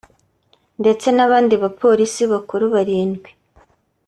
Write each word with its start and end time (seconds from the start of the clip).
ndetse 0.81 1.07
n’abandi 1.11 1.53
bapolisi 1.63 2.21
bakuru 2.33 2.63
barindwi 2.73 3.29